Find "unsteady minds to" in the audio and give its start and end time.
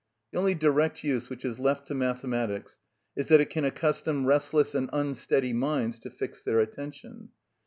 4.91-6.09